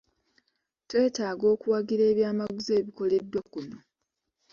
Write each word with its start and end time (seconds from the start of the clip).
Twetaaga 0.89 1.45
okuwagira 1.53 2.03
ebyamaguzi 2.11 2.71
ebikoleddwa 2.79 3.41
kuno. 3.51 3.77